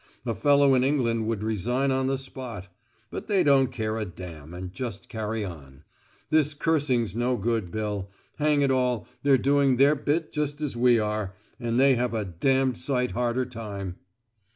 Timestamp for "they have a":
11.79-12.25